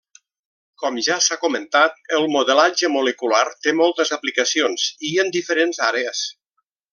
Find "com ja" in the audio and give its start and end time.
0.83-1.17